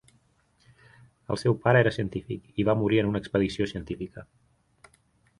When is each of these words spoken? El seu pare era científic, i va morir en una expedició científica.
El 1.33 1.39
seu 1.41 1.57
pare 1.65 1.83
era 1.83 1.91
científic, 1.97 2.47
i 2.63 2.65
va 2.69 2.75
morir 2.79 3.01
en 3.01 3.11
una 3.11 3.21
expedició 3.25 3.67
científica. 3.73 4.25